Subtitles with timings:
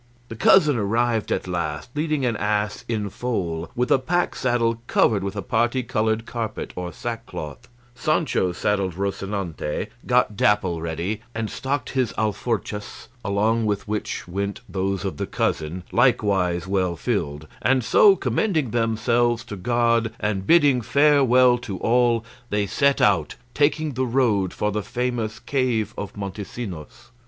[0.29, 5.23] The cousin arrived at last, leading an ass in foal, with a pack saddle covered
[5.23, 11.91] with a parti coloured carpet or sackcloth; Sancho saddled Rocinante, got Dapple ready, and stocked
[11.91, 18.15] his alforjas, along with which went those of the cousin, likewise well filled; and so,
[18.15, 24.51] commending themselves to God and bidding farewell to all, they set out, taking the road
[24.51, 27.11] for the famous cave of Montesinos.